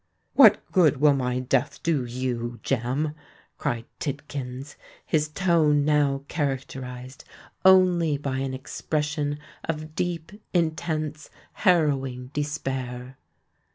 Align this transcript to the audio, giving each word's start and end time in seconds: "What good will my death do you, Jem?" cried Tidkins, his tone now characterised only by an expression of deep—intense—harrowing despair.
"What 0.33 0.65
good 0.71 0.97
will 0.97 1.13
my 1.13 1.41
death 1.41 1.83
do 1.83 2.05
you, 2.05 2.59
Jem?" 2.63 3.13
cried 3.59 3.85
Tidkins, 3.99 4.75
his 5.05 5.27
tone 5.29 5.85
now 5.85 6.23
characterised 6.27 7.23
only 7.63 8.17
by 8.17 8.37
an 8.39 8.55
expression 8.55 9.37
of 9.63 9.93
deep—intense—harrowing 9.93 12.31
despair. 12.33 13.19